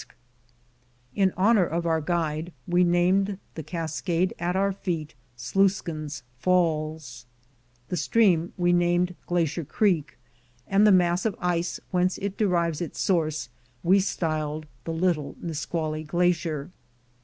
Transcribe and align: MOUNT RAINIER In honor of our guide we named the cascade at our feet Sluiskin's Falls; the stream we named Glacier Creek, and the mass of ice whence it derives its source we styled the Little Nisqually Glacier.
MOUNT 0.01 0.07
RAINIER 0.07 1.23
In 1.29 1.33
honor 1.37 1.63
of 1.65 1.85
our 1.85 2.01
guide 2.01 2.51
we 2.67 2.83
named 2.83 3.37
the 3.53 3.61
cascade 3.61 4.33
at 4.39 4.55
our 4.55 4.71
feet 4.71 5.13
Sluiskin's 5.37 6.23
Falls; 6.39 7.27
the 7.89 7.95
stream 7.95 8.51
we 8.57 8.73
named 8.73 9.13
Glacier 9.27 9.63
Creek, 9.63 10.17
and 10.65 10.87
the 10.87 10.91
mass 10.91 11.23
of 11.23 11.35
ice 11.37 11.79
whence 11.91 12.17
it 12.17 12.35
derives 12.35 12.81
its 12.81 12.99
source 12.99 13.49
we 13.83 13.99
styled 13.99 14.65
the 14.85 14.91
Little 14.93 15.35
Nisqually 15.39 16.03
Glacier. 16.03 16.71